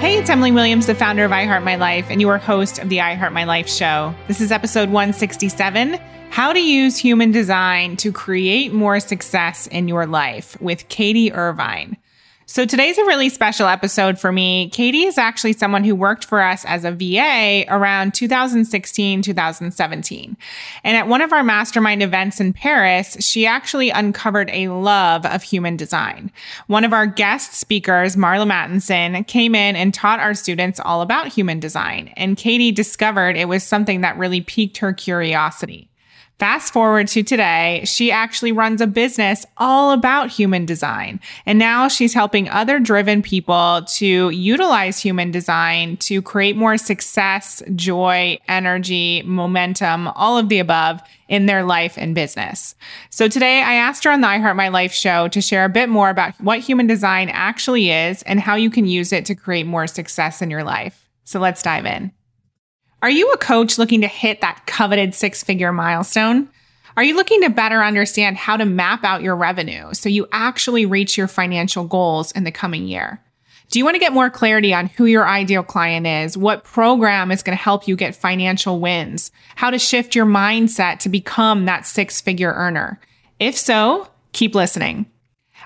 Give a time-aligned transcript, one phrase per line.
[0.00, 2.88] Hey, it's Emily Williams, the founder of iHeart My Life, and you are host of
[2.88, 4.14] the iHeart My Life show.
[4.28, 6.00] This is episode 167
[6.30, 11.98] How to Use Human Design to Create More Success in Your Life with Katie Irvine.
[12.50, 14.70] So today's a really special episode for me.
[14.70, 20.36] Katie is actually someone who worked for us as a VA around 2016, 2017.
[20.82, 25.44] And at one of our mastermind events in Paris, she actually uncovered a love of
[25.44, 26.32] human design.
[26.66, 31.28] One of our guest speakers, Marla Mattenson, came in and taught our students all about
[31.28, 32.12] human design.
[32.16, 35.89] And Katie discovered it was something that really piqued her curiosity.
[36.40, 41.20] Fast forward to today, she actually runs a business all about human design.
[41.44, 47.62] And now she's helping other driven people to utilize human design to create more success,
[47.76, 52.74] joy, energy, momentum, all of the above in their life and business.
[53.10, 55.68] So today I asked her on the I Heart My Life show to share a
[55.68, 59.34] bit more about what human design actually is and how you can use it to
[59.34, 61.06] create more success in your life.
[61.24, 62.12] So let's dive in.
[63.02, 66.50] Are you a coach looking to hit that coveted six figure milestone?
[66.96, 70.84] Are you looking to better understand how to map out your revenue so you actually
[70.84, 73.22] reach your financial goals in the coming year?
[73.70, 77.30] Do you want to get more clarity on who your ideal client is, what program
[77.30, 81.64] is going to help you get financial wins, how to shift your mindset to become
[81.64, 83.00] that six figure earner?
[83.38, 85.09] If so, keep listening.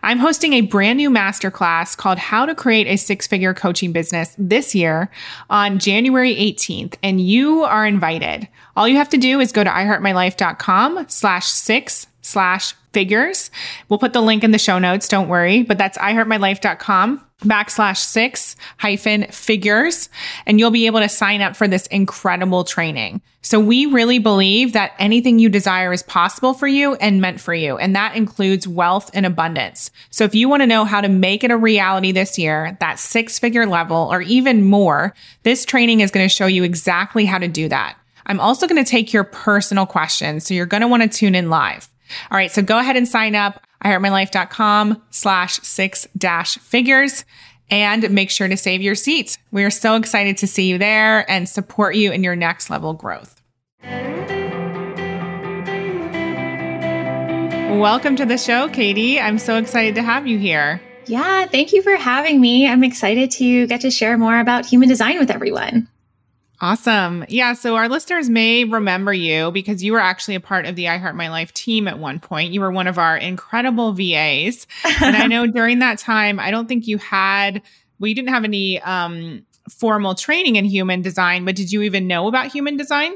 [0.05, 4.35] I'm hosting a brand new masterclass called How to Create a Six Figure Coaching Business
[4.37, 5.11] this year
[5.49, 8.47] on January 18th, and you are invited.
[8.77, 13.51] All you have to do is go to iheartmylife.com slash six slash figures.
[13.89, 15.09] We'll put the link in the show notes.
[15.09, 20.09] Don't worry, but that's iheartmylife.com backslash six hyphen figures.
[20.47, 23.21] And you'll be able to sign up for this incredible training.
[23.43, 27.53] So we really believe that anything you desire is possible for you and meant for
[27.53, 27.77] you.
[27.77, 29.91] And that includes wealth and abundance.
[30.11, 32.99] So if you want to know how to make it a reality this year, that
[32.99, 37.39] six figure level or even more, this training is going to show you exactly how
[37.39, 37.99] to do that.
[38.27, 40.47] I'm also going to take your personal questions.
[40.47, 41.91] So you're going to want to tune in live.
[42.31, 42.51] All right.
[42.51, 47.25] So go ahead and sign up iheartmylife.com slash six dash figures
[47.71, 49.39] and make sure to save your seats.
[49.51, 52.93] We are so excited to see you there and support you in your next level
[52.95, 53.43] growth.
[57.75, 59.19] Welcome to the show, Katie.
[59.19, 60.81] I'm so excited to have you here.
[61.07, 62.69] Yeah, thank you for having me.
[62.69, 65.89] I'm excited to get to share more about human design with everyone.
[66.65, 67.27] Awesome.
[67.29, 67.53] Yeah.
[67.53, 71.15] So our listeners may remember you because you were actually a part of the iHeart
[71.15, 72.53] My Life team at one point.
[72.53, 74.67] You were one of our incredible VAs.
[75.03, 77.61] and I know during that time, I don't think you had,
[77.99, 82.07] well, you didn't have any um, formal training in human design, but did you even
[82.07, 83.13] know about human design?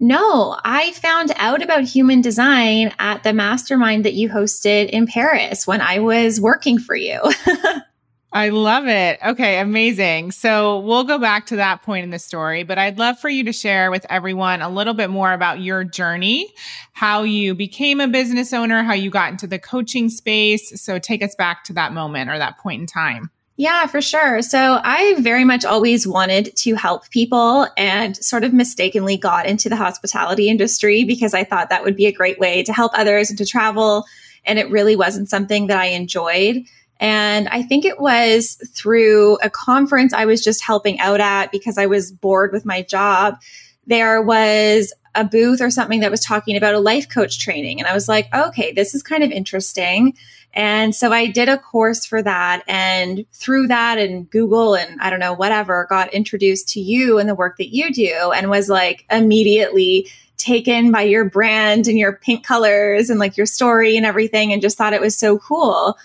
[0.00, 5.68] No, I found out about human design at the mastermind that you hosted in Paris
[5.68, 7.20] when I was working for you.
[8.34, 9.18] I love it.
[9.24, 10.32] Okay, amazing.
[10.32, 13.44] So we'll go back to that point in the story, but I'd love for you
[13.44, 16.48] to share with everyone a little bit more about your journey,
[16.92, 20.80] how you became a business owner, how you got into the coaching space.
[20.80, 23.30] So take us back to that moment or that point in time.
[23.56, 24.40] Yeah, for sure.
[24.40, 29.68] So I very much always wanted to help people and sort of mistakenly got into
[29.68, 33.28] the hospitality industry because I thought that would be a great way to help others
[33.28, 34.06] and to travel.
[34.46, 36.64] And it really wasn't something that I enjoyed.
[37.02, 41.76] And I think it was through a conference I was just helping out at because
[41.76, 43.40] I was bored with my job.
[43.88, 47.80] There was a booth or something that was talking about a life coach training.
[47.80, 50.16] And I was like, okay, this is kind of interesting.
[50.54, 52.62] And so I did a course for that.
[52.68, 57.28] And through that and Google and I don't know, whatever, got introduced to you and
[57.28, 62.12] the work that you do and was like immediately taken by your brand and your
[62.12, 65.98] pink colors and like your story and everything and just thought it was so cool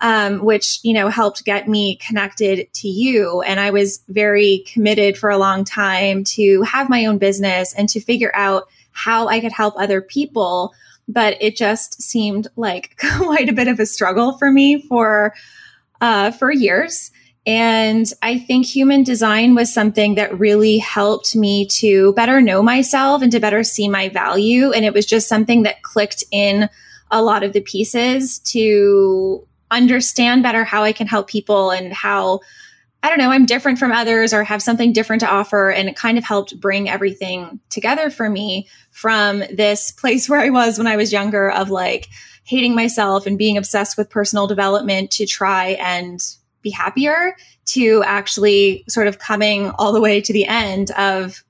[0.00, 3.42] um, which you know helped get me connected to you.
[3.42, 7.88] And I was very committed for a long time to have my own business and
[7.90, 10.74] to figure out how I could help other people.
[11.06, 15.34] But it just seemed like quite a bit of a struggle for me for
[16.00, 17.10] uh, for years.
[17.46, 23.20] And I think human design was something that really helped me to better know myself
[23.20, 24.72] and to better see my value.
[24.72, 26.70] And it was just something that clicked in
[27.10, 29.46] a lot of the pieces to
[29.76, 32.40] understand better how I can help people and how
[33.04, 35.70] I don't know, I'm different from others or have something different to offer.
[35.70, 40.48] And it kind of helped bring everything together for me from this place where I
[40.48, 42.08] was when I was younger of like
[42.44, 46.18] hating myself and being obsessed with personal development to try and
[46.62, 47.36] be happier
[47.66, 51.44] to actually sort of coming all the way to the end of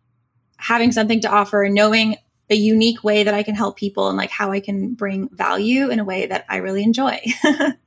[0.56, 2.16] having something to offer knowing
[2.50, 5.88] a unique way that I can help people and like how I can bring value
[5.90, 7.20] in a way that I really enjoy.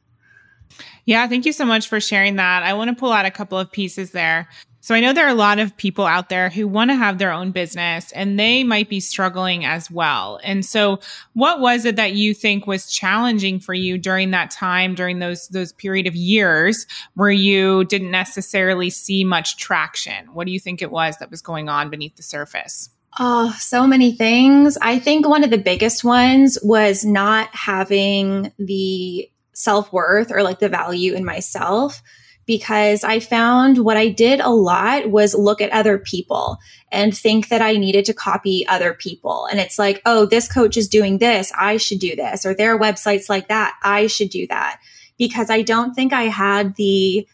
[1.05, 2.63] Yeah, thank you so much for sharing that.
[2.63, 4.47] I want to pull out a couple of pieces there.
[4.87, 7.17] So I know there are a lot of people out there who want to have
[7.17, 10.39] their own business and they might be struggling as well.
[10.45, 11.01] And so
[11.33, 15.49] what was it that you think was challenging for you during that time during those
[15.49, 16.85] those period of years
[17.15, 20.33] where you didn't necessarily see much traction?
[20.33, 22.89] What do you think it was that was going on beneath the surface?
[23.19, 24.77] Oh, so many things.
[24.81, 30.59] I think one of the biggest ones was not having the self worth or like
[30.59, 32.03] the value in myself
[32.45, 36.59] because I found what I did a lot was look at other people
[36.91, 39.47] and think that I needed to copy other people.
[39.47, 41.51] And it's like, oh, this coach is doing this.
[41.57, 42.45] I should do this.
[42.45, 43.75] Or there are websites like that.
[43.83, 44.79] I should do that.
[45.17, 47.27] Because I don't think I had the,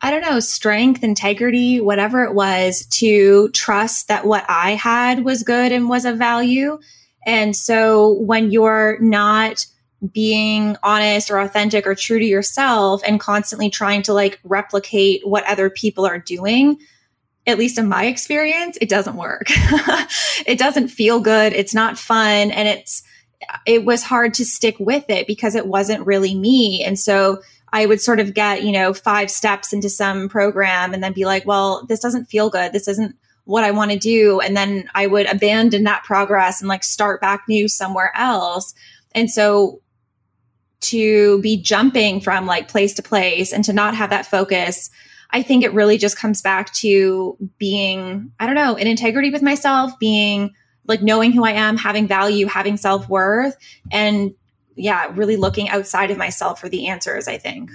[0.00, 5.42] I don't know, strength, integrity, whatever it was to trust that what I had was
[5.42, 6.78] good and was of value.
[7.26, 9.66] And so when you're not,
[10.12, 15.48] being honest or authentic or true to yourself and constantly trying to like replicate what
[15.48, 16.78] other people are doing,
[17.46, 19.44] at least in my experience, it doesn't work.
[20.46, 21.52] it doesn't feel good.
[21.52, 22.50] It's not fun.
[22.50, 23.02] And it's,
[23.64, 26.82] it was hard to stick with it because it wasn't really me.
[26.84, 27.40] And so
[27.72, 31.24] I would sort of get, you know, five steps into some program and then be
[31.24, 32.72] like, well, this doesn't feel good.
[32.72, 34.40] This isn't what I want to do.
[34.40, 38.74] And then I would abandon that progress and like start back new somewhere else.
[39.14, 39.80] And so
[40.80, 44.90] to be jumping from like place to place and to not have that focus
[45.30, 49.42] i think it really just comes back to being i don't know in integrity with
[49.42, 50.54] myself being
[50.86, 53.56] like knowing who i am having value having self-worth
[53.90, 54.34] and
[54.74, 57.70] yeah really looking outside of myself for the answers i think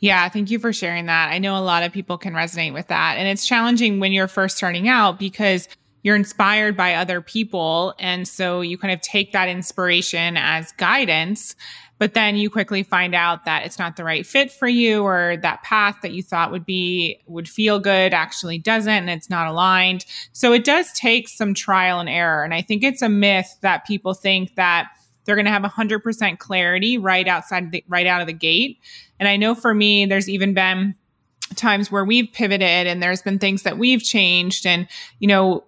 [0.00, 1.30] yeah, thank you for sharing that.
[1.32, 3.16] I know a lot of people can resonate with that.
[3.18, 5.68] And it's challenging when you're first starting out because
[6.02, 7.94] you're inspired by other people.
[7.98, 11.56] And so you kind of take that inspiration as guidance,
[11.98, 15.36] but then you quickly find out that it's not the right fit for you or
[15.42, 19.48] that path that you thought would be, would feel good actually doesn't and it's not
[19.48, 20.04] aligned.
[20.32, 22.44] So it does take some trial and error.
[22.44, 24.88] And I think it's a myth that people think that
[25.24, 28.78] they're going to have 100% clarity right outside the, right out of the gate.
[29.18, 30.94] And I know for me, there's even been
[31.54, 34.86] times where we've pivoted and there's been things that we've changed and
[35.18, 35.64] you know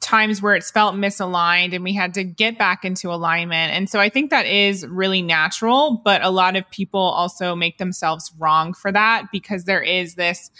[0.00, 3.72] times where it's felt misaligned and we had to get back into alignment.
[3.72, 7.78] And so I think that is really natural, but a lot of people also make
[7.78, 10.50] themselves wrong for that because there is this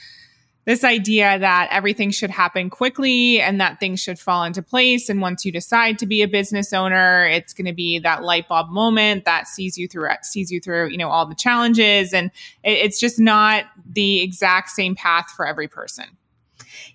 [0.65, 5.09] this idea that everything should happen quickly and that things should fall into place.
[5.09, 8.49] And once you decide to be a business owner it's going to be that light
[8.49, 12.13] bulb moment that sees you through sees you through you know all the challenges.
[12.13, 12.33] And
[12.65, 16.07] it's just not the exact same path for every person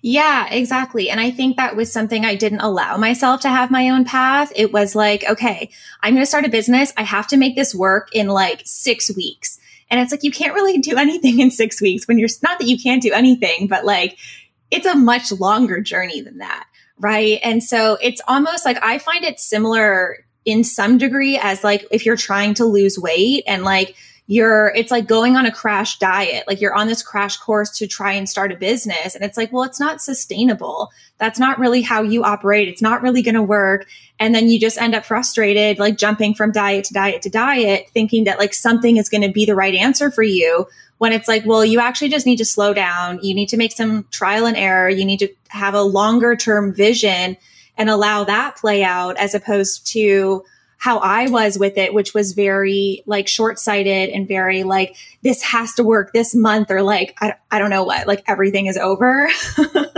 [0.00, 1.10] yeah, exactly.
[1.10, 4.52] And I think that was something I didn't allow myself to have my own path.
[4.56, 5.70] It was like, okay,
[6.02, 6.92] I'm going to start a business.
[6.96, 9.58] I have to make this work in like six weeks.
[9.90, 12.68] And it's like, you can't really do anything in six weeks when you're not that
[12.68, 14.18] you can't do anything, but like
[14.70, 16.66] it's a much longer journey than that.
[16.98, 17.38] Right.
[17.42, 22.04] And so it's almost like I find it similar in some degree as like if
[22.06, 23.94] you're trying to lose weight and like,
[24.32, 26.44] you're it's like going on a crash diet.
[26.48, 29.14] Like you're on this crash course to try and start a business.
[29.14, 30.90] And it's like well it's not sustainable.
[31.18, 32.66] That's not really how you operate.
[32.66, 33.86] It's not really going to work.
[34.18, 37.90] And then you just end up frustrated like jumping from diet to diet to diet
[37.92, 41.28] thinking that like something is going to be the right answer for you when it's
[41.28, 43.18] like well you actually just need to slow down.
[43.22, 44.88] You need to make some trial and error.
[44.88, 47.36] You need to have a longer term vision
[47.76, 50.42] and allow that play out as opposed to
[50.82, 55.40] how I was with it, which was very like short sighted and very like, this
[55.40, 58.76] has to work this month or like, I, I don't know what, like everything is
[58.76, 59.28] over.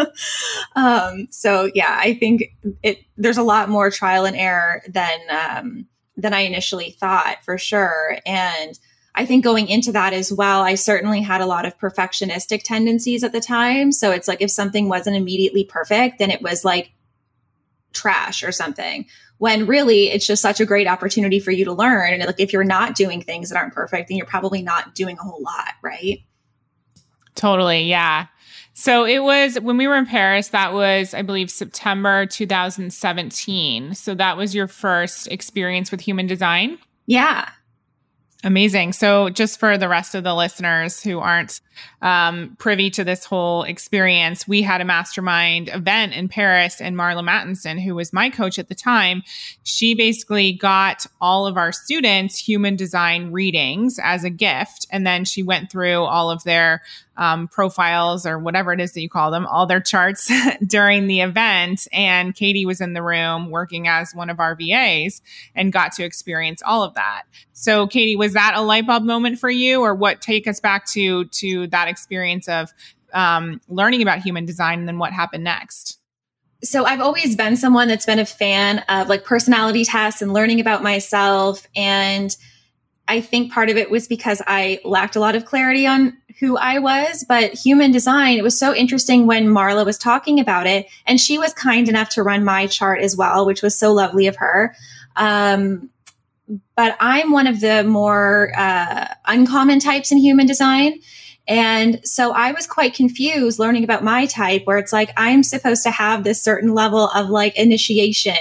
[0.77, 5.87] um, so yeah, I think it, there's a lot more trial and error than, um,
[6.19, 8.19] than I initially thought for sure.
[8.27, 8.79] And,
[9.17, 13.23] I think going into that as well, I certainly had a lot of perfectionistic tendencies
[13.23, 13.93] at the time.
[13.93, 16.91] So it's like if something wasn't immediately perfect, then it was like
[17.93, 19.07] trash or something
[19.45, 22.51] when really it's just such a great opportunity for you to learn and like if
[22.51, 25.75] you're not doing things that aren't perfect then you're probably not doing a whole lot
[25.83, 26.25] right
[27.35, 28.27] totally yeah
[28.73, 33.95] so it was when we were in Paris, that was, I believe, September 2017.
[33.95, 36.79] So that was your first experience with human design?
[37.07, 37.49] Yeah.
[38.45, 38.93] Amazing.
[38.93, 41.63] So, just for the rest of the listeners who aren't
[42.03, 47.27] um, privy to this whole experience, we had a mastermind event in Paris, and Marla
[47.27, 49.23] Mattenson, who was my coach at the time,
[49.63, 54.87] she basically got all of our students human design readings as a gift.
[54.91, 56.83] And then she went through all of their
[57.17, 60.31] um, profiles or whatever it is that you call them, all their charts
[60.67, 61.87] during the event.
[61.93, 65.23] And Katie was in the room working as one of our VAs
[65.55, 67.23] and got to experience all of that.
[67.53, 70.21] So, Katie, was that a light bulb moment for you, or what?
[70.21, 72.73] Take us back to to that experience of
[73.13, 75.99] um, learning about human design, and then what happened next.
[76.65, 80.61] So I've always been someone that's been a fan of like personality tests and learning
[80.61, 82.35] about myself and
[83.07, 86.57] I think part of it was because I lacked a lot of clarity on who
[86.57, 90.87] I was, but human design, it was so interesting when Marla was talking about it.
[91.07, 94.27] And she was kind enough to run my chart as well, which was so lovely
[94.27, 94.75] of her.
[95.17, 95.91] Um,
[96.77, 101.01] but I'm one of the more uh, uncommon types in human design.
[101.47, 105.83] And so I was quite confused learning about my type, where it's like I'm supposed
[105.83, 108.37] to have this certain level of like initiation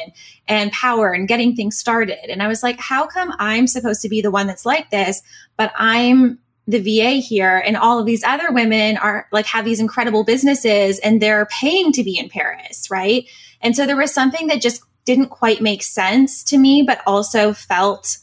[0.47, 2.29] and power and getting things started.
[2.29, 5.21] And I was like, how come I'm supposed to be the one that's like this,
[5.57, 9.81] but I'm the VA here and all of these other women are like have these
[9.81, 13.25] incredible businesses and they're paying to be in Paris, right?
[13.61, 17.51] And so there was something that just didn't quite make sense to me, but also
[17.51, 18.17] felt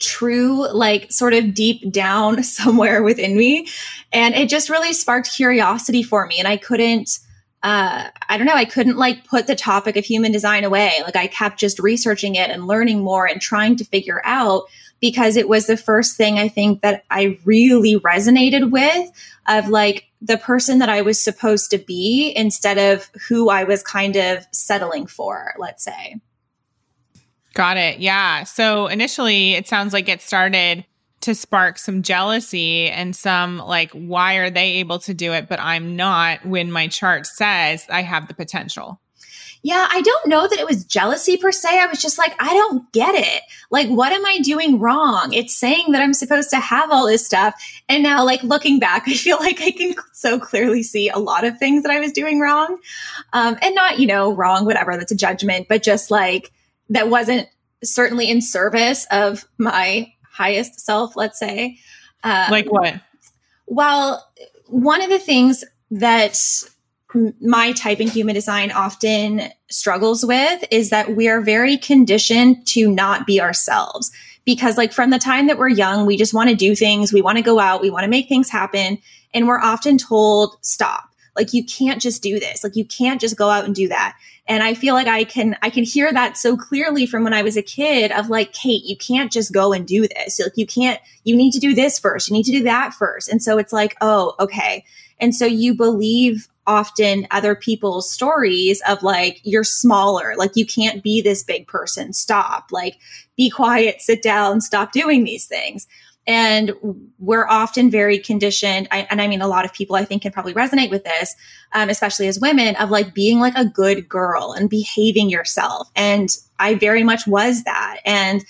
[0.00, 3.68] true, like sort of deep down somewhere within me.
[4.12, 6.38] And it just really sparked curiosity for me.
[6.38, 7.20] And I couldn't,
[7.62, 10.94] uh, I don't know, I couldn't like put the topic of human design away.
[11.04, 14.64] Like I kept just researching it and learning more and trying to figure out
[15.00, 19.10] because it was the first thing I think that I really resonated with
[19.48, 23.82] of like the person that I was supposed to be instead of who I was
[23.82, 26.20] kind of settling for, let's say.
[27.54, 27.98] Got it.
[27.98, 28.44] Yeah.
[28.44, 30.84] So initially, it sounds like it started
[31.22, 35.60] to spark some jealousy and some like, why are they able to do it, but
[35.60, 39.00] I'm not when my chart says I have the potential?
[39.62, 41.78] Yeah, I don't know that it was jealousy per se.
[41.78, 43.42] I was just like, I don't get it.
[43.70, 45.34] Like, what am I doing wrong?
[45.34, 47.54] It's saying that I'm supposed to have all this stuff.
[47.86, 51.44] And now, like, looking back, I feel like I can so clearly see a lot
[51.44, 52.78] of things that I was doing wrong.
[53.34, 56.50] Um, and not, you know, wrong, whatever, that's a judgment, but just like,
[56.90, 57.48] that wasn't
[57.82, 61.78] certainly in service of my highest self, let's say.
[62.22, 63.00] Um, like what?
[63.66, 64.28] Well,
[64.66, 66.36] one of the things that
[67.40, 72.90] my type in human design often struggles with is that we are very conditioned to
[72.90, 74.10] not be ourselves.
[74.44, 77.22] Because, like, from the time that we're young, we just want to do things, we
[77.22, 78.98] want to go out, we want to make things happen.
[79.34, 81.09] And we're often told, stop.
[81.36, 82.64] Like, you can't just do this.
[82.64, 84.16] Like, you can't just go out and do that.
[84.46, 87.42] And I feel like I can, I can hear that so clearly from when I
[87.42, 90.40] was a kid of like, Kate, you can't just go and do this.
[90.40, 92.28] Like you can't, you need to do this first.
[92.28, 93.28] You need to do that first.
[93.28, 94.84] And so it's like, oh, okay.
[95.20, 101.02] And so you believe often other people's stories of like, you're smaller, like you can't
[101.02, 102.12] be this big person.
[102.12, 102.70] Stop.
[102.72, 102.96] Like,
[103.36, 105.86] be quiet, sit down, stop doing these things.
[106.26, 106.72] And
[107.18, 110.32] we're often very conditioned, I, and I mean, a lot of people I think can
[110.32, 111.34] probably resonate with this,
[111.72, 115.88] um, especially as women, of like being like a good girl and behaving yourself.
[115.96, 118.00] And I very much was that.
[118.04, 118.44] And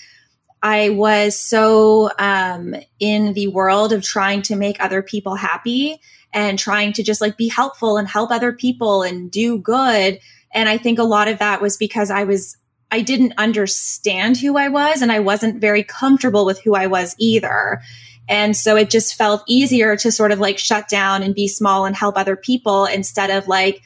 [0.61, 5.99] I was so um, in the world of trying to make other people happy
[6.33, 10.19] and trying to just like be helpful and help other people and do good.
[10.53, 12.57] And I think a lot of that was because I was
[12.91, 17.15] I didn't understand who I was and I wasn't very comfortable with who I was
[17.17, 17.81] either.
[18.27, 21.85] And so it just felt easier to sort of like shut down and be small
[21.85, 23.81] and help other people instead of like,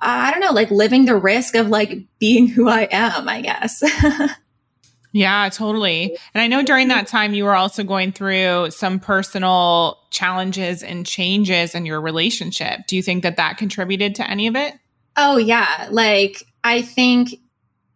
[0.00, 3.82] I don't know, like living the risk of like being who I am, I guess.
[5.12, 6.16] yeah, totally.
[6.34, 11.06] And I know during that time you were also going through some personal challenges and
[11.06, 12.86] changes in your relationship.
[12.86, 14.74] Do you think that that contributed to any of it?
[15.16, 15.88] Oh, yeah.
[15.90, 17.36] Like, I think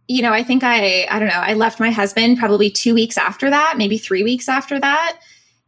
[0.09, 3.19] you know, I think I, I don't know, I left my husband probably two weeks
[3.19, 5.21] after that, maybe three weeks after that.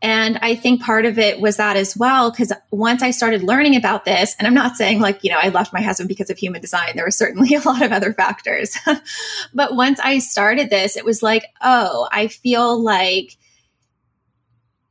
[0.03, 3.77] And I think part of it was that as well, because once I started learning
[3.77, 6.39] about this, and I'm not saying like, you know, I left my husband because of
[6.39, 8.79] human design, there were certainly a lot of other factors.
[9.55, 13.37] but once I started this, it was like, oh, I feel like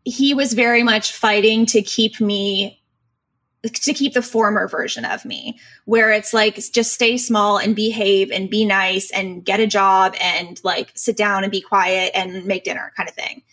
[0.04, 2.79] he was very much fighting to keep me
[3.64, 8.32] to keep the former version of me where it's like just stay small and behave
[8.32, 12.46] and be nice and get a job and like sit down and be quiet and
[12.46, 13.44] make dinner kind of thing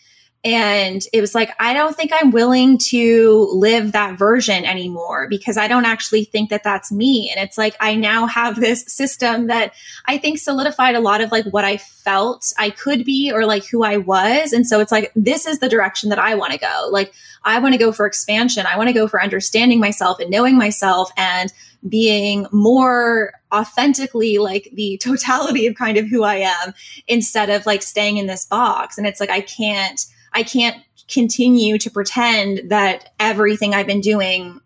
[0.43, 5.57] and it was like, I don't think I'm willing to live that version anymore because
[5.57, 7.29] I don't actually think that that's me.
[7.29, 9.73] And it's like, I now have this system that
[10.05, 13.65] I think solidified a lot of like what I felt I could be or like
[13.65, 14.53] who I was.
[14.53, 16.87] And so it's like, this is the direction that I want to go.
[16.91, 17.13] Like,
[17.43, 18.65] I want to go for expansion.
[18.67, 21.51] I want to go for understanding myself and knowing myself and
[21.89, 26.73] being more authentically like the totality of kind of who I am
[27.07, 28.97] instead of like staying in this box.
[28.97, 30.05] And it's like, I can't
[30.37, 30.77] I can't
[31.07, 34.61] continue to pretend that everything I've been doing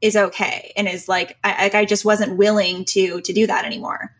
[0.00, 4.14] is okay and is like I, I just wasn't willing to to do that anymore.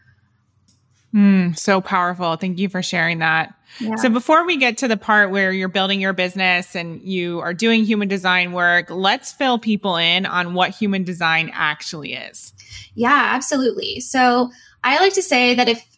[1.15, 2.35] Mm, so powerful.
[2.35, 3.55] Thank you for sharing that.
[3.79, 3.95] Yeah.
[3.95, 7.55] So before we get to the part where you're building your business and you are
[7.55, 12.53] doing human design work, let's fill people in on what human design actually is.
[12.97, 14.01] Yeah, absolutely.
[14.01, 14.51] So
[14.83, 15.96] I like to say that if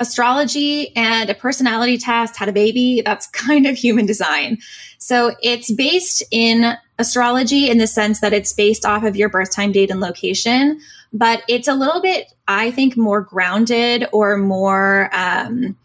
[0.00, 4.58] astrology and a personality test had a baby, that's kind of human design.
[4.98, 9.54] So it's based in astrology in the sense that it's based off of your birth
[9.54, 10.80] time, date, and location,
[11.12, 15.76] but it's a little bit, I think, more grounded or more um,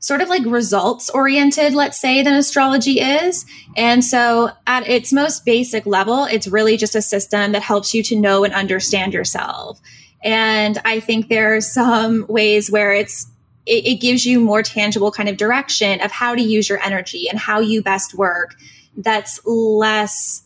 [0.00, 3.46] sort of like results oriented, let's say, than astrology is.
[3.76, 8.02] And so at its most basic level, it's really just a system that helps you
[8.04, 9.80] to know and understand yourself.
[10.24, 13.26] And I think there are some ways where it's
[13.66, 17.28] it, it gives you more tangible kind of direction of how to use your energy
[17.28, 18.56] and how you best work
[18.96, 20.42] that's less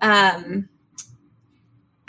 [0.00, 0.68] um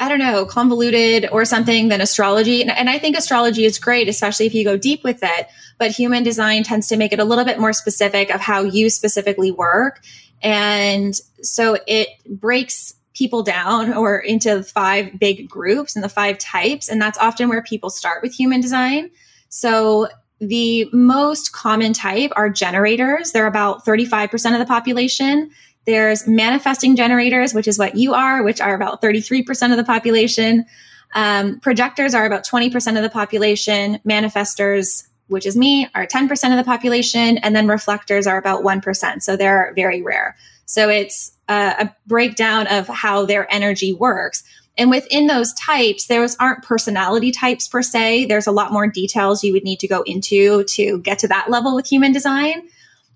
[0.01, 2.63] I don't know, convoluted or something than astrology.
[2.63, 5.47] And, and, I think astrology is great, especially if you go deep with it.
[5.77, 8.89] But human design tends to make it a little bit more specific of how you
[8.89, 10.01] specifically work.
[10.41, 11.13] And
[11.43, 16.89] so it breaks people down or into five big groups and the five types.
[16.89, 19.11] And that's often where people start with human design.
[19.49, 20.09] So
[20.41, 23.31] the most common type are generators.
[23.31, 25.51] They're about 35% of the population.
[25.85, 30.65] There's manifesting generators, which is what you are, which are about 33% of the population.
[31.13, 33.99] Um, projectors are about 20% of the population.
[34.03, 37.37] Manifestors, which is me, are 10% of the population.
[37.39, 39.21] And then reflectors are about 1%.
[39.21, 40.35] So they're very rare.
[40.65, 44.43] So it's a, a breakdown of how their energy works.
[44.81, 48.25] And within those types, those aren't personality types per se.
[48.25, 51.51] There's a lot more details you would need to go into to get to that
[51.51, 52.67] level with human design.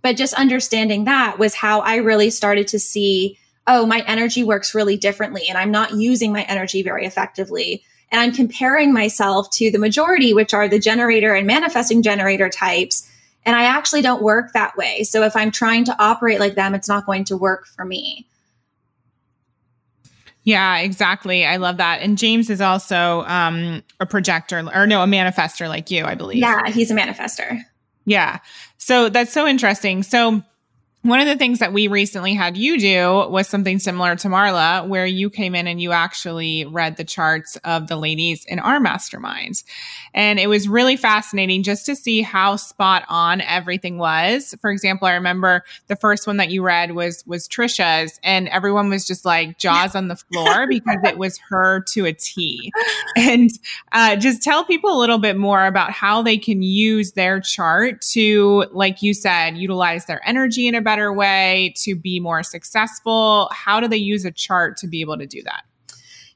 [0.03, 4.75] But just understanding that was how I really started to see oh, my energy works
[4.75, 7.83] really differently, and I'm not using my energy very effectively.
[8.11, 13.09] And I'm comparing myself to the majority, which are the generator and manifesting generator types.
[13.43, 15.01] And I actually don't work that way.
[15.01, 18.27] So if I'm trying to operate like them, it's not going to work for me.
[20.45, 21.45] Yeah, exactly.
[21.45, 22.01] I love that.
[22.01, 26.37] And James is also um, a projector, or no, a manifestor like you, I believe.
[26.37, 27.59] Yeah, he's a manifestor.
[28.05, 28.39] Yeah.
[28.77, 30.03] So that's so interesting.
[30.03, 30.43] So
[31.05, 34.87] one of the things that we recently had you do was something similar to Marla,
[34.87, 38.79] where you came in and you actually read the charts of the ladies in our
[38.79, 39.63] masterminds.
[40.15, 44.55] And it was really fascinating just to see how spot on everything was.
[44.61, 48.89] For example, I remember the first one that you read was was Trisha's, and everyone
[48.89, 52.71] was just like jaws on the floor because it was her to a T.
[53.15, 53.51] And
[53.91, 58.01] uh, just tell people a little bit more about how they can use their chart
[58.13, 62.41] to, like you said, utilize their energy in a better better way to be more
[62.41, 63.49] successful?
[63.51, 65.63] How do they use a chart to be able to do that?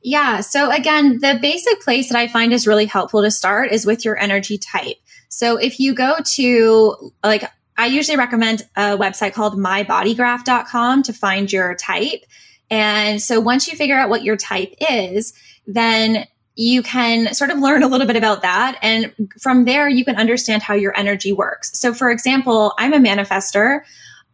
[0.01, 0.41] Yeah.
[0.41, 4.03] So again, the basic place that I find is really helpful to start is with
[4.03, 4.97] your energy type.
[5.29, 11.51] So if you go to like, I usually recommend a website called mybodygraph.com to find
[11.51, 12.25] your type.
[12.69, 15.33] And so once you figure out what your type is,
[15.67, 18.77] then you can sort of learn a little bit about that.
[18.81, 21.79] And from there, you can understand how your energy works.
[21.79, 23.81] So for example, I'm a manifestor.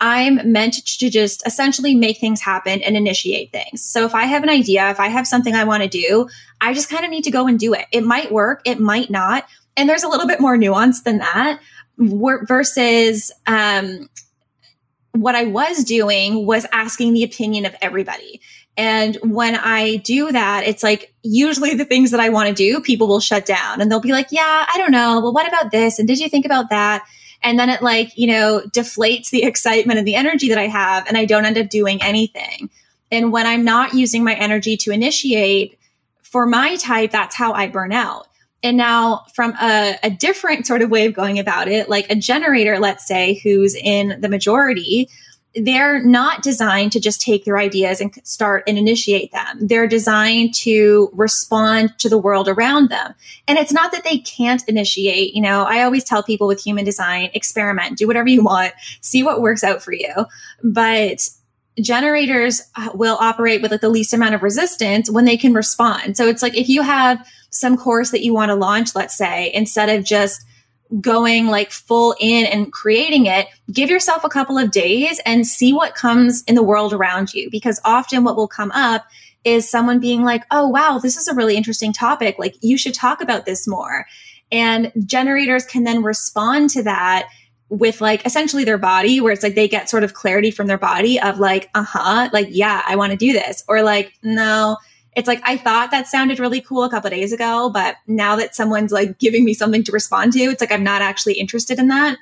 [0.01, 3.81] I'm meant to just essentially make things happen and initiate things.
[3.81, 6.27] So if I have an idea, if I have something I want to do,
[6.59, 7.85] I just kind of need to go and do it.
[7.91, 9.45] It might work, it might not.
[9.77, 11.59] And there's a little bit more nuance than that
[11.97, 14.09] versus um,
[15.13, 18.41] what I was doing was asking the opinion of everybody.
[18.77, 22.81] And when I do that, it's like usually the things that I want to do,
[22.81, 25.21] people will shut down and they'll be like, yeah, I don't know.
[25.21, 25.99] Well, what about this?
[25.99, 27.05] And did you think about that?
[27.45, 31.07] And then it like, you know, deflates the excitement and the energy that I have
[31.07, 32.71] and I don't end up doing anything.
[33.11, 35.77] And when I'm not using my energy to initiate
[36.23, 38.27] for my type, that's how I burn out.
[38.63, 42.15] And now from a, a different sort of way of going about it, like a
[42.15, 45.07] generator, let's say, who's in the majority,
[45.55, 49.67] they're not designed to just take their ideas and start and initiate them.
[49.67, 53.13] They're designed to respond to the world around them.
[53.47, 55.33] And it's not that they can't initiate.
[55.33, 59.23] You know, I always tell people with human design, experiment, do whatever you want, see
[59.23, 60.25] what works out for you.
[60.63, 61.29] But
[61.79, 66.17] generators uh, will operate with like the least amount of resistance when they can respond.
[66.17, 69.51] So it's like if you have some course that you want to launch, let's say,
[69.53, 70.45] instead of just
[71.01, 75.73] going like full in and creating it, give yourself a couple of days and see
[75.73, 77.49] what comes in the world around you.
[77.49, 79.05] Because often what will come up
[79.43, 82.37] is someone being like, oh, wow, this is a really interesting topic.
[82.39, 84.05] Like, you should talk about this more.
[84.51, 87.29] And generators can then respond to that
[87.69, 90.77] with like essentially their body where it's like they get sort of clarity from their
[90.77, 94.77] body of like uh-huh like yeah i want to do this or like no
[95.15, 98.55] it's like i thought that sounded really cool a couple days ago but now that
[98.55, 101.87] someone's like giving me something to respond to it's like i'm not actually interested in
[101.87, 102.17] that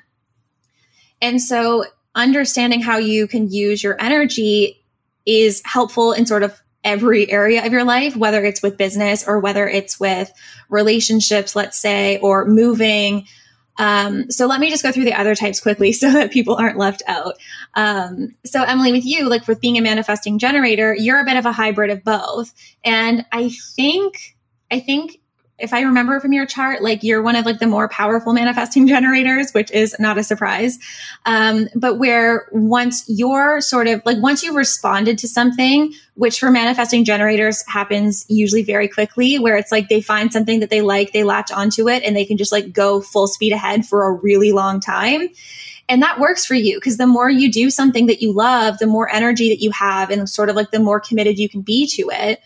[1.20, 4.80] and so understanding how you can use your energy
[5.26, 9.40] is helpful in sort of every area of your life, whether it's with business or
[9.40, 10.30] whether it's with
[10.68, 13.26] relationships, let's say, or moving.
[13.76, 16.78] Um, so let me just go through the other types quickly so that people aren't
[16.78, 17.34] left out.
[17.74, 21.46] Um, so Emily, with you, like with being a manifesting generator, you're a bit of
[21.46, 22.54] a hybrid of both.
[22.84, 24.36] And I think,
[24.70, 25.20] I think
[25.56, 28.88] if I remember from your chart, like you're one of like the more powerful manifesting
[28.88, 30.78] generators, which is not a surprise.
[31.26, 36.50] Um, but where once you're sort of like once you've responded to something, which for
[36.50, 41.12] manifesting generators happens usually very quickly, where it's like they find something that they like,
[41.12, 44.12] they latch onto it, and they can just like go full speed ahead for a
[44.12, 45.28] really long time.
[45.88, 48.86] And that works for you because the more you do something that you love, the
[48.86, 51.86] more energy that you have, and sort of like the more committed you can be
[51.88, 52.40] to it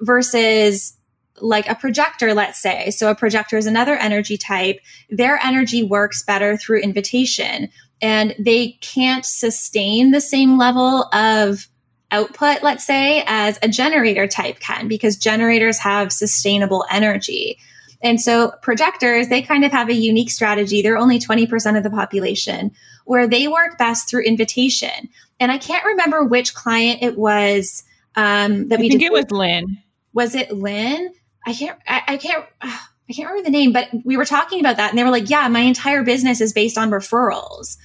[0.00, 0.95] versus
[1.40, 2.90] like a projector, let's say.
[2.90, 4.80] So a projector is another energy type.
[5.10, 7.68] Their energy works better through invitation
[8.02, 11.68] and they can't sustain the same level of
[12.10, 17.58] output, let's say, as a generator type can because generators have sustainable energy.
[18.02, 20.82] And so projectors, they kind of have a unique strategy.
[20.82, 22.70] They're only 20% of the population
[23.06, 25.08] where they work best through invitation.
[25.40, 27.82] And I can't remember which client it was
[28.14, 29.06] um, that I we think did.
[29.06, 29.78] it was Lynn.
[30.12, 31.12] Was it Lynn?
[31.46, 32.78] I can't, I, I can't, uh,
[33.08, 35.30] I can't remember the name, but we were talking about that and they were like,
[35.30, 37.78] yeah, my entire business is based on referrals.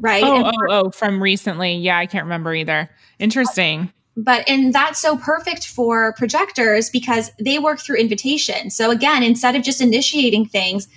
[0.00, 0.24] Right.
[0.24, 1.74] Oh, oh, oh, from recently.
[1.74, 2.90] Yeah, I can't remember either.
[3.18, 3.92] Interesting.
[4.16, 8.70] But, and that's so perfect for projectors because they work through invitation.
[8.70, 10.88] So again, instead of just initiating things,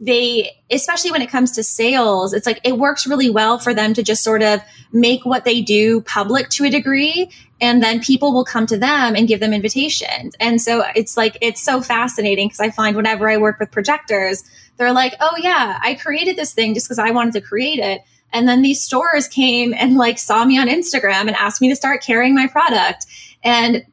[0.00, 3.94] they, especially when it comes to sales, it's like it works really well for them
[3.94, 4.60] to just sort of
[4.92, 7.30] make what they do public to a degree.
[7.60, 10.34] And then people will come to them and give them invitations.
[10.38, 14.44] And so it's like, it's so fascinating because I find whenever I work with projectors,
[14.76, 18.02] they're like, oh, yeah, I created this thing just because I wanted to create it.
[18.32, 21.76] And then these stores came and like saw me on Instagram and asked me to
[21.76, 23.06] start carrying my product.
[23.42, 23.84] And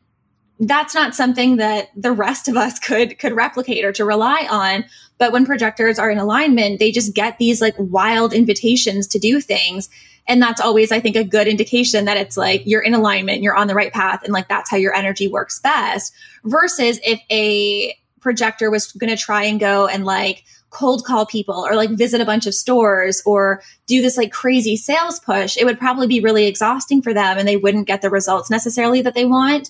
[0.59, 4.85] that's not something that the rest of us could could replicate or to rely on.
[5.17, 9.41] But when projectors are in alignment they just get these like wild invitations to do
[9.41, 9.89] things.
[10.27, 13.55] And that's always i think a good indication that it's like you're in alignment you're
[13.55, 16.13] on the right path and like that's how your energy works best
[16.43, 21.63] versus if a projector was going to try and go and like cold call people
[21.65, 25.63] or like visit a bunch of stores or do this like crazy sales push it
[25.63, 29.13] would probably be really exhausting for them and they wouldn't get the results necessarily that
[29.13, 29.69] they want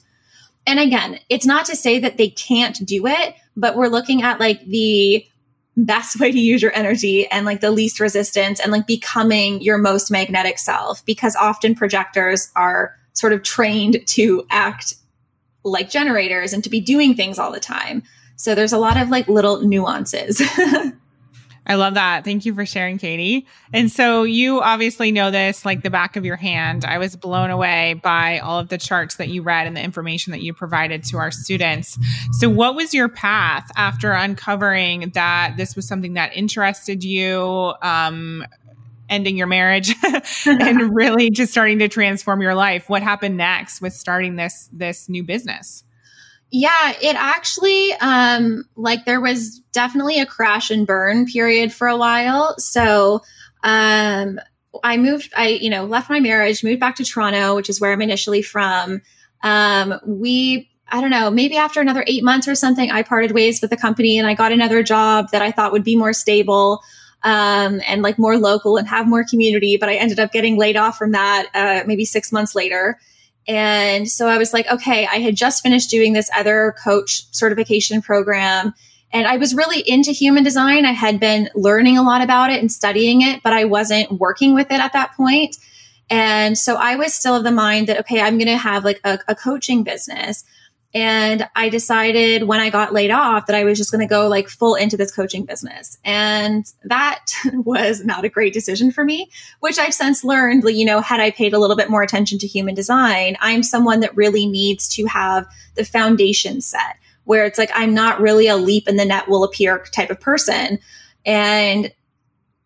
[0.68, 4.40] and again, it's not to say that they can't do it, but we're looking at
[4.40, 5.26] like the
[5.78, 9.78] best way to use your energy and like the least resistance and like becoming your
[9.78, 14.96] most magnetic self because often projectors are sort of trained to act
[15.64, 18.04] like generators and to be doing things all the time.
[18.36, 20.42] So there's a lot of like little nuances.
[21.68, 22.24] I love that.
[22.24, 23.48] Thank you for sharing, Katie.
[23.74, 26.86] And so you obviously know this like the back of your hand.
[26.86, 30.32] I was blown away by all of the charts that you read and the information
[30.32, 31.98] that you provided to our students.
[32.34, 37.74] So, what was your path after uncovering that this was something that interested you?
[37.82, 38.46] Um,
[39.08, 39.94] ending your marriage
[40.48, 45.08] and really just starting to transform your life what happened next with starting this this
[45.08, 45.84] new business
[46.52, 51.98] yeah, it actually um like there was definitely a crash and burn period for a
[51.98, 52.56] while.
[52.58, 53.22] So
[53.64, 54.40] um
[54.84, 57.92] I moved I you know left my marriage, moved back to Toronto, which is where
[57.92, 59.02] I'm initially from.
[59.44, 63.60] Um we I don't know, maybe after another 8 months or something I parted ways
[63.62, 66.82] with the company and I got another job that I thought would be more stable.
[67.24, 70.78] Um, and like more local and have more community, but I ended up getting laid
[70.78, 73.00] off from that uh, maybe six months later.
[73.48, 78.02] And so I was like, okay, I had just finished doing this other coach certification
[78.02, 78.74] program.
[79.14, 80.86] And I was really into human design.
[80.86, 84.54] I had been learning a lot about it and studying it, but I wasn't working
[84.54, 85.56] with it at that point.
[86.10, 89.00] And so I was still of the mind that, okay, I'm going to have like
[89.04, 90.44] a, a coaching business.
[90.96, 94.30] And I decided when I got laid off that I was just going to go
[94.30, 95.98] like full into this coaching business.
[96.06, 99.30] And that was not a great decision for me,
[99.60, 102.48] which I've since learned, you know, had I paid a little bit more attention to
[102.48, 107.72] human design, I'm someone that really needs to have the foundation set where it's like,
[107.76, 110.80] I'm not really a leap in the net will appear type of person.
[111.26, 111.92] And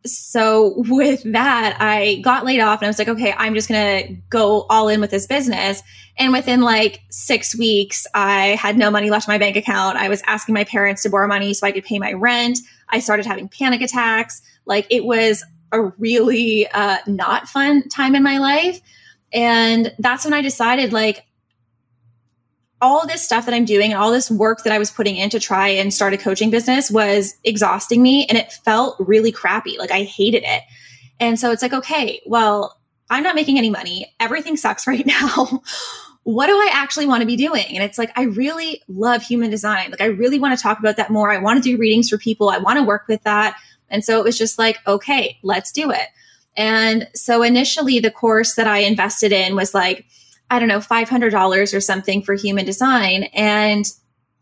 [0.05, 4.07] so with that, I got laid off and I was like, okay, I'm just going
[4.07, 5.83] to go all in with this business.
[6.17, 9.97] And within like six weeks, I had no money left in my bank account.
[9.97, 12.59] I was asking my parents to borrow money so I could pay my rent.
[12.89, 14.41] I started having panic attacks.
[14.65, 18.81] Like it was a really uh, not fun time in my life.
[19.31, 21.25] And that's when I decided, like,
[22.81, 25.29] all this stuff that I'm doing and all this work that I was putting in
[25.31, 29.77] to try and start a coaching business was exhausting me and it felt really crappy.
[29.77, 30.63] Like I hated it.
[31.19, 32.77] And so it's like, okay, well,
[33.09, 34.13] I'm not making any money.
[34.19, 35.61] Everything sucks right now.
[36.23, 37.65] what do I actually want to be doing?
[37.69, 39.89] And it's like, I really love human design.
[39.89, 41.31] Like, I really want to talk about that more.
[41.31, 42.49] I want to do readings for people.
[42.49, 43.57] I want to work with that.
[43.89, 46.07] And so it was just like, okay, let's do it.
[46.55, 50.05] And so initially, the course that I invested in was like,
[50.49, 53.23] I don't know, $500 or something for human design.
[53.33, 53.85] And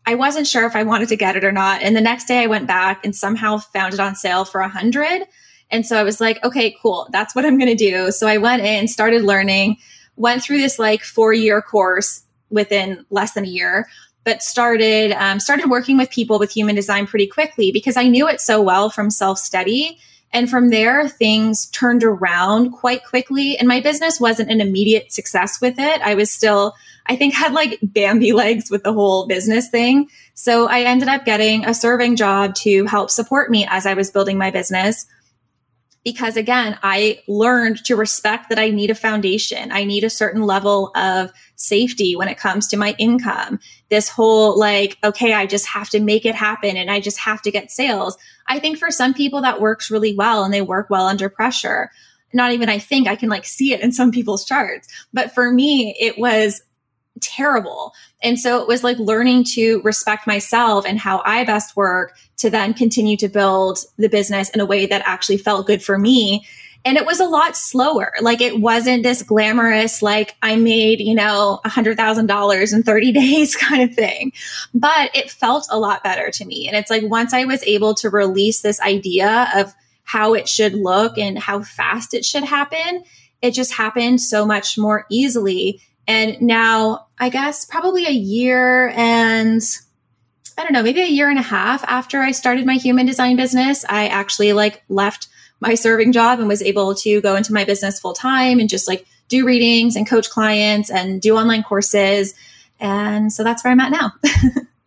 [0.06, 1.82] I wasn't sure if I wanted to get it or not.
[1.82, 4.68] And the next day I went back and somehow found it on sale for a
[4.68, 5.22] hundred.
[5.70, 7.08] And so I was like, okay, cool.
[7.12, 8.10] That's what I'm going to do.
[8.10, 9.76] So I went in, started learning,
[10.16, 13.86] went through this like four year course within less than a year,
[14.24, 18.26] but started, um, started working with people with human design pretty quickly because I knew
[18.28, 19.98] it so well from self study
[20.32, 23.56] and from there, things turned around quite quickly.
[23.56, 26.00] And my business wasn't an immediate success with it.
[26.02, 26.74] I was still,
[27.06, 30.08] I think, had like Bambi legs with the whole business thing.
[30.34, 34.10] So I ended up getting a serving job to help support me as I was
[34.10, 35.06] building my business
[36.10, 39.70] because again, I learned to respect that I need a foundation.
[39.70, 43.60] I need a certain level of safety when it comes to my income.
[43.90, 47.42] This whole like, okay, I just have to make it happen and I just have
[47.42, 48.16] to get sales.
[48.46, 51.90] I think for some people that works really well and they work well under pressure.
[52.32, 54.88] Not even I think I can like see it in some people's charts.
[55.12, 56.62] But for me, it was
[57.20, 57.94] terrible.
[58.22, 62.50] And so it was like learning to respect myself and how I best work to
[62.50, 66.46] then continue to build the business in a way that actually felt good for me.
[66.84, 68.12] And it was a lot slower.
[68.20, 72.82] Like it wasn't this glamorous, like I made, you know, a hundred thousand dollars in
[72.82, 74.32] 30 days kind of thing.
[74.72, 76.68] But it felt a lot better to me.
[76.68, 80.74] And it's like once I was able to release this idea of how it should
[80.74, 83.04] look and how fast it should happen,
[83.42, 85.80] it just happened so much more easily.
[86.08, 89.62] And now I guess probably a year and
[90.56, 93.36] I don't know, maybe a year and a half after I started my human design
[93.36, 95.28] business, I actually like left
[95.60, 98.88] my serving job and was able to go into my business full time and just
[98.88, 102.34] like do readings and coach clients and do online courses.
[102.80, 104.12] And so that's where I'm at now.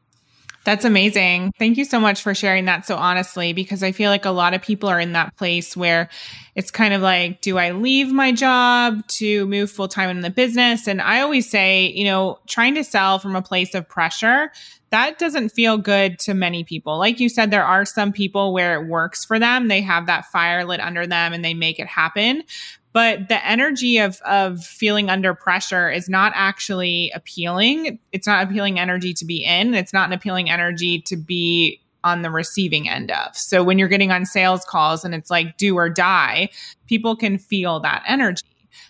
[0.63, 1.53] That's amazing.
[1.57, 4.53] Thank you so much for sharing that so honestly, because I feel like a lot
[4.53, 6.07] of people are in that place where
[6.53, 10.29] it's kind of like, do I leave my job to move full time in the
[10.29, 10.87] business?
[10.87, 14.51] And I always say, you know, trying to sell from a place of pressure,
[14.91, 16.99] that doesn't feel good to many people.
[16.99, 19.67] Like you said, there are some people where it works for them.
[19.67, 22.43] They have that fire lit under them and they make it happen
[22.93, 27.99] but the energy of of feeling under pressure is not actually appealing.
[28.11, 29.73] It's not appealing energy to be in.
[29.73, 33.35] It's not an appealing energy to be on the receiving end of.
[33.37, 36.49] So when you're getting on sales calls and it's like do or die
[36.87, 38.43] people can feel that energy.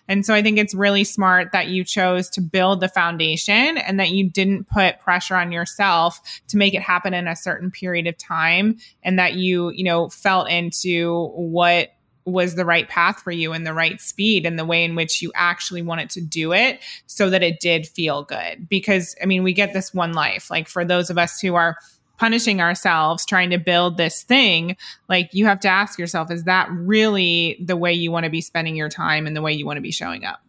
[0.08, 4.00] And so I think it's really smart that you chose to build the foundation and
[4.00, 8.08] that you didn't put pressure on yourself to make it happen in a certain period
[8.08, 11.90] of time and that you, you know, felt into what
[12.26, 15.22] was the right path for you and the right speed and the way in which
[15.22, 18.70] you actually wanted to do it so that it did feel good.
[18.70, 20.52] Because, I mean, we get this one life.
[20.52, 21.78] Like for those of us who are
[22.18, 24.78] punishing ourselves trying to build this thing,
[25.10, 28.42] like you have to ask yourself, is that really the way you want to be
[28.42, 30.40] spending your time and the way you want to be showing up?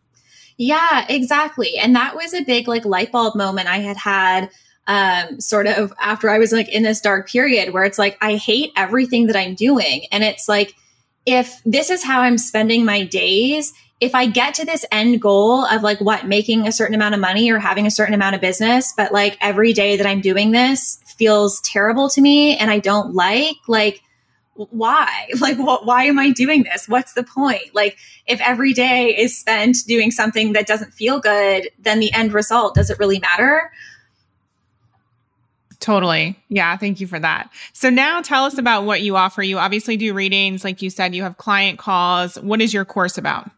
[0.59, 1.79] Yeah, exactly.
[1.79, 4.51] And that was a big like light bulb moment I had had
[4.87, 8.35] um sort of after I was like in this dark period where it's like I
[8.35, 10.75] hate everything that I'm doing and it's like
[11.27, 15.65] if this is how I'm spending my days, if I get to this end goal
[15.65, 18.41] of like what, making a certain amount of money or having a certain amount of
[18.41, 22.81] business, but like every day that I'm doing this feels terrible to me and I
[22.81, 24.03] don't like, like,
[24.55, 25.29] why?
[25.41, 26.89] Like, what, why am I doing this?
[26.89, 27.75] What's the point?
[27.75, 32.33] Like, if every day is spent doing something that doesn't feel good, then the end
[32.33, 33.71] result, does it really matter?
[35.83, 36.39] Totally.
[36.49, 36.77] Yeah.
[36.77, 37.51] Thank you for that.
[37.73, 39.43] So now tell us about what you offer.
[39.43, 40.63] You obviously do readings.
[40.63, 42.37] Like you said, you have client calls.
[42.37, 43.51] What is your course about?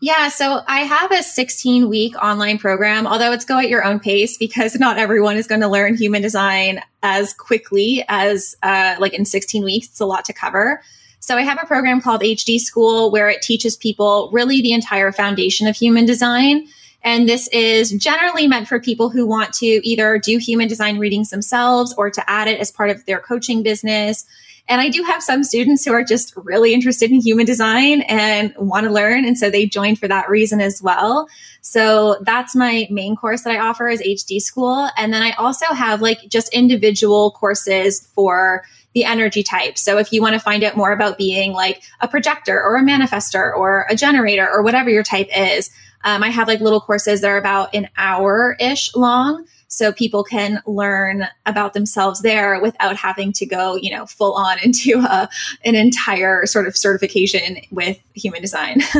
[0.00, 4.00] Yeah, so I have a 16 week online program, although it's go at your own
[4.00, 9.12] pace because not everyone is going to learn human design as quickly as uh, like
[9.12, 9.88] in 16 weeks.
[9.88, 10.82] It's a lot to cover.
[11.20, 15.12] So I have a program called HD School where it teaches people really the entire
[15.12, 16.66] foundation of human design.
[17.04, 21.30] And this is generally meant for people who want to either do human design readings
[21.30, 24.24] themselves or to add it as part of their coaching business.
[24.68, 28.54] And I do have some students who are just really interested in human design and
[28.56, 29.24] want to learn.
[29.24, 31.28] And so they joined for that reason as well.
[31.62, 34.88] So that's my main course that I offer is HD school.
[34.96, 38.62] And then I also have like just individual courses for
[38.94, 39.78] the energy type.
[39.78, 42.82] So if you want to find out more about being like a projector or a
[42.82, 45.70] manifestor or a generator or whatever your type is,
[46.04, 49.46] um, I have like little courses that are about an hour ish long.
[49.68, 54.58] So people can learn about themselves there without having to go, you know, full on
[54.62, 55.28] into a,
[55.64, 58.82] an entire sort of certification with human design.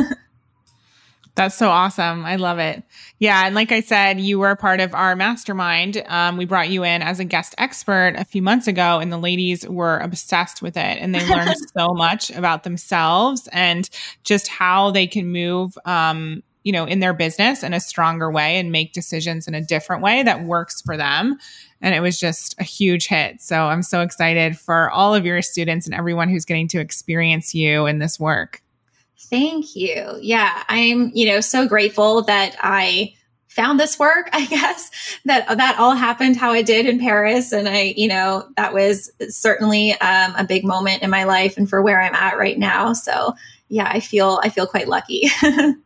[1.35, 2.25] That's so awesome.
[2.25, 2.83] I love it.
[3.17, 3.45] Yeah.
[3.45, 6.03] And like I said, you were part of our mastermind.
[6.05, 9.17] Um, we brought you in as a guest expert a few months ago, and the
[9.17, 10.97] ladies were obsessed with it.
[10.99, 13.89] And they learned so much about themselves and
[14.23, 18.57] just how they can move, um, you know, in their business in a stronger way
[18.57, 21.37] and make decisions in a different way that works for them.
[21.81, 23.41] And it was just a huge hit.
[23.41, 27.53] So I'm so excited for all of your students and everyone who's getting to experience
[27.53, 28.61] you in this work.
[29.19, 30.17] Thank you.
[30.21, 33.13] Yeah, I'm, you know, so grateful that I
[33.53, 34.89] found this work, I guess,
[35.25, 37.51] that that all happened how it did in Paris.
[37.51, 41.69] And I, you know, that was certainly um, a big moment in my life and
[41.69, 42.93] for where I'm at right now.
[42.93, 43.33] So
[43.69, 45.29] yeah, I feel I feel quite lucky.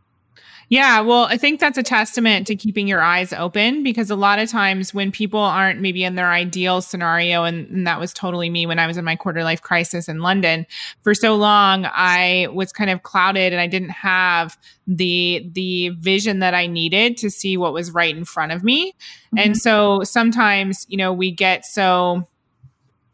[0.69, 4.37] Yeah, well, I think that's a testament to keeping your eyes open because a lot
[4.37, 8.49] of times when people aren't maybe in their ideal scenario, and, and, that was totally
[8.49, 10.65] me when I was in my quarter life crisis in London,
[11.03, 16.39] for so long I was kind of clouded and I didn't have the the vision
[16.39, 18.91] that I needed to see what was right in front of me.
[18.91, 19.37] Mm-hmm.
[19.37, 22.27] And so sometimes, you know, we get so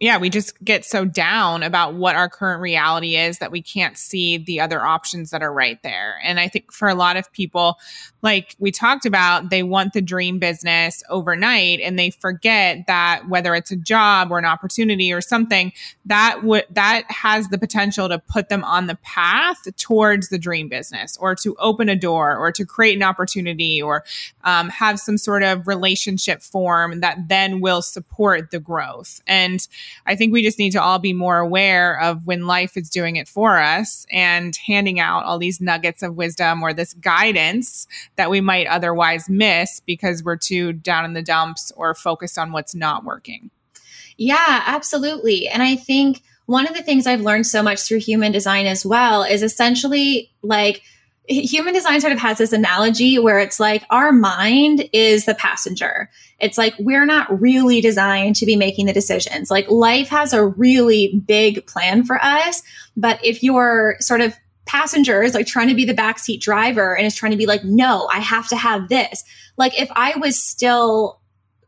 [0.03, 3.97] yeah, we just get so down about what our current reality is that we can't
[3.97, 6.19] see the other options that are right there.
[6.25, 7.79] And I think for a lot of people,
[8.21, 13.55] like we talked about, they want the dream business overnight and they forget that whether
[13.55, 15.71] it's a job or an opportunity or something
[16.05, 20.67] that would that has the potential to put them on the path towards the dream
[20.67, 24.03] business or to open a door or to create an opportunity or
[24.43, 29.21] um, have some sort of relationship form that then will support the growth.
[29.27, 29.65] And
[30.05, 33.15] I think we just need to all be more aware of when life is doing
[33.15, 38.29] it for us and handing out all these nuggets of wisdom or this guidance that
[38.29, 42.75] we might otherwise miss because we're too down in the dumps or focused on what's
[42.75, 43.49] not working.
[44.17, 45.47] Yeah, absolutely.
[45.47, 48.85] And I think one of the things I've learned so much through human design as
[48.85, 50.83] well is essentially like
[51.27, 56.09] human design sort of has this analogy where it's like our mind is the passenger.
[56.39, 59.49] It's like we're not really designed to be making the decisions.
[59.49, 62.61] Like life has a really big plan for us.
[62.97, 67.05] But if you're sort of passenger is like trying to be the backseat driver and
[67.05, 69.23] is trying to be like, no, I have to have this.
[69.57, 71.19] Like if I was still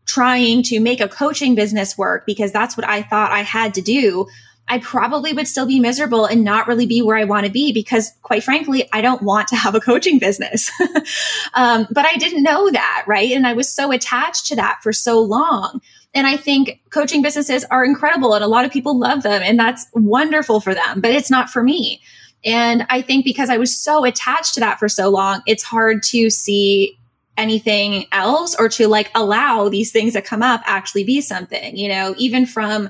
[0.05, 3.81] trying to make a coaching business work because that's what I thought I had to
[3.81, 4.27] do,
[4.67, 7.71] I probably would still be miserable and not really be where I want to be
[7.71, 10.71] because, quite frankly, I don't want to have a coaching business.
[11.53, 13.31] um, but I didn't know that, right?
[13.31, 15.81] And I was so attached to that for so long.
[16.15, 19.59] And I think coaching businesses are incredible and a lot of people love them and
[19.59, 22.01] that's wonderful for them, but it's not for me.
[22.43, 26.03] And I think because I was so attached to that for so long, it's hard
[26.03, 26.97] to see
[27.37, 31.89] anything else or to like allow these things that come up actually be something, you
[31.89, 32.89] know, even from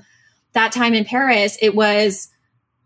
[0.56, 2.30] that time in Paris, it was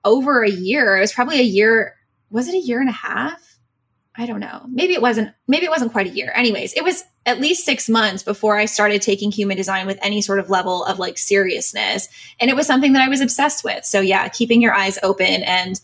[0.03, 0.97] over a year.
[0.97, 1.95] It was probably a year.
[2.29, 3.57] Was it a year and a half?
[4.15, 4.65] I don't know.
[4.67, 6.33] Maybe it wasn't, maybe it wasn't quite a year.
[6.35, 10.21] Anyways, it was at least six months before I started taking human design with any
[10.21, 12.09] sort of level of like seriousness.
[12.39, 13.85] And it was something that I was obsessed with.
[13.85, 15.79] So yeah, keeping your eyes open and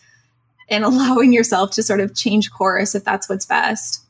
[0.67, 4.01] and allowing yourself to sort of change course if that's what's best.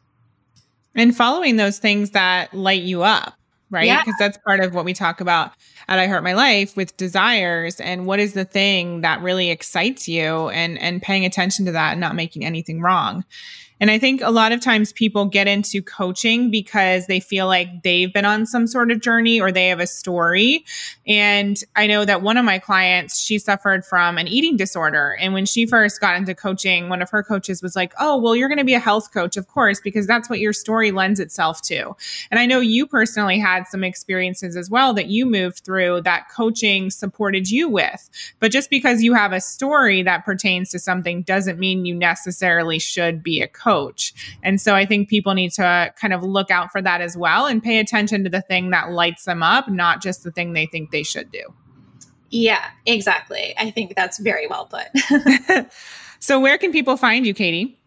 [0.95, 3.35] And following those things that light you up
[3.69, 3.99] right?
[3.99, 4.27] Because yeah.
[4.27, 5.51] that's part of what we talk about
[5.87, 10.07] at I Heart My Life with desires and what is the thing that really excites
[10.07, 13.25] you and and paying attention to that and not making anything wrong.
[13.79, 17.83] And I think a lot of times people get into coaching because they feel like
[17.83, 20.63] they've been on some sort of journey or they have a story.
[21.05, 25.17] And I know that one of my clients, she suffered from an eating disorder.
[25.19, 28.35] And when she first got into coaching, one of her coaches was like, Oh, well,
[28.35, 31.19] you're going to be a health coach, of course, because that's what your story lends
[31.19, 31.95] itself to.
[32.31, 36.29] And I know you personally had some experiences as well that you moved through that
[36.33, 38.09] coaching supported you with.
[38.39, 42.79] But just because you have a story that pertains to something doesn't mean you necessarily
[42.79, 44.13] should be a coach coach.
[44.43, 47.17] And so I think people need to uh, kind of look out for that as
[47.17, 50.53] well and pay attention to the thing that lights them up, not just the thing
[50.53, 51.43] they think they should do.
[52.29, 53.55] Yeah, exactly.
[53.57, 55.71] I think that's very well put.
[56.19, 57.79] so, where can people find you, Katie?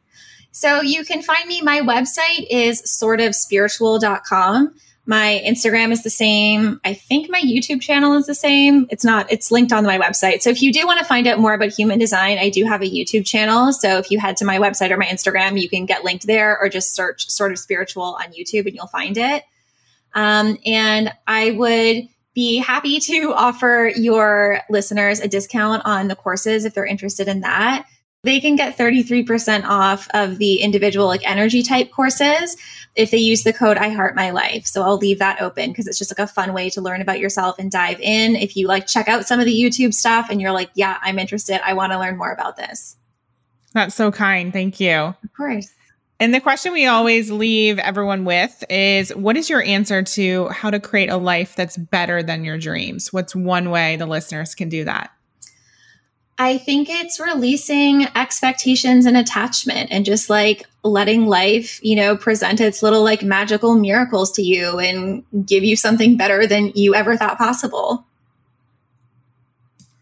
[0.52, 1.60] So, you can find me.
[1.60, 4.74] My website is sortofspiritual.com.
[5.08, 6.82] My Instagram is the same.
[6.84, 8.86] I think my YouTube channel is the same.
[8.90, 10.42] It's not, it's linked on my website.
[10.42, 12.82] So if you do want to find out more about human design, I do have
[12.82, 13.72] a YouTube channel.
[13.72, 16.58] So if you head to my website or my Instagram, you can get linked there
[16.58, 19.44] or just search sort of spiritual on YouTube and you'll find it.
[20.12, 26.66] Um, and I would be happy to offer your listeners a discount on the courses
[26.66, 27.86] if they're interested in that.
[28.28, 32.58] They can get 33% off of the individual like energy type courses
[32.94, 34.66] if they use the code I heart my life.
[34.66, 37.20] So I'll leave that open because it's just like a fun way to learn about
[37.20, 38.36] yourself and dive in.
[38.36, 41.18] If you like check out some of the YouTube stuff and you're like, yeah, I'm
[41.18, 41.66] interested.
[41.66, 42.98] I want to learn more about this.
[43.72, 44.52] That's so kind.
[44.52, 44.92] Thank you.
[44.92, 45.70] Of course.
[46.20, 50.68] And the question we always leave everyone with is what is your answer to how
[50.68, 53.10] to create a life that's better than your dreams?
[53.10, 55.12] What's one way the listeners can do that?
[56.38, 62.60] I think it's releasing expectations and attachment and just like letting life, you know, present
[62.60, 67.16] its little like magical miracles to you and give you something better than you ever
[67.16, 68.04] thought possible.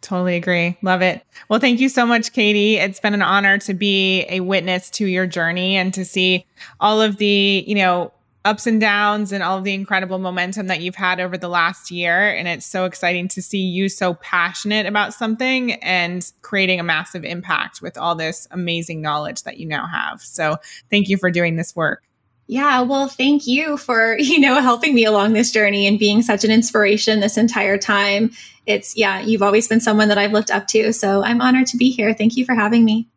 [0.03, 0.77] Totally agree.
[0.83, 1.25] Love it.
[1.49, 2.77] Well, thank you so much, Katie.
[2.77, 6.45] It's been an honor to be a witness to your journey and to see
[6.79, 8.13] all of the, you know,
[8.47, 11.91] ups and downs and all of the incredible momentum that you've had over the last
[11.91, 12.31] year.
[12.31, 17.25] And it's so exciting to see you so passionate about something and creating a massive
[17.25, 20.23] impact with all this amazing knowledge that you now have.
[20.23, 20.57] So
[20.91, 22.05] thank you for doing this work.
[22.47, 26.45] Yeah, well, thank you for, you know, helping me along this journey and being such
[26.45, 28.31] an inspiration this entire time.
[28.65, 30.93] It's, yeah, you've always been someone that I've looked up to.
[30.93, 32.15] So I'm honored to be here.
[32.15, 33.09] Thank you for having me.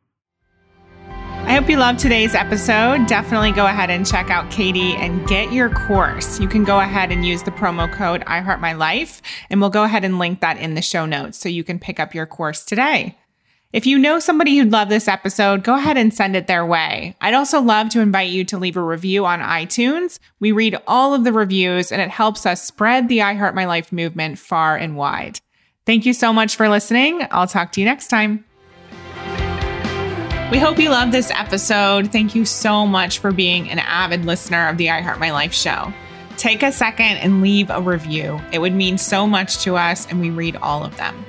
[1.46, 3.08] I hope you loved today's episode.
[3.08, 6.40] Definitely go ahead and check out Katie and get your course.
[6.40, 9.72] You can go ahead and use the promo code I Heart My Life, and we'll
[9.72, 12.28] go ahead and link that in the show notes so you can pick up your
[12.28, 13.18] course today.
[13.72, 17.16] If you know somebody who'd love this episode, go ahead and send it their way.
[17.22, 20.18] I'd also love to invite you to leave a review on iTunes.
[20.40, 23.66] We read all of the reviews and it helps us spread the I Heart My
[23.66, 25.40] Life movement far and wide.
[25.86, 27.28] Thank you so much for listening.
[27.30, 28.44] I'll talk to you next time.
[30.52, 32.12] We hope you loved this episode.
[32.12, 35.54] Thank you so much for being an avid listener of the I Heart My Life
[35.54, 35.94] show.
[36.38, 38.42] Take a second and leave a review.
[38.52, 41.24] It would mean so much to us, and we read all of them.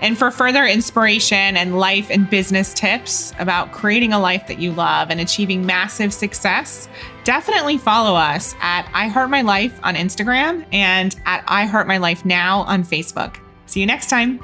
[0.00, 4.72] And for further inspiration and life and business tips about creating a life that you
[4.72, 6.88] love and achieving massive success,
[7.22, 11.98] definitely follow us at I Heart My Life on Instagram and at I Heart My
[11.98, 13.36] Life Now on Facebook.
[13.66, 14.40] See you next time.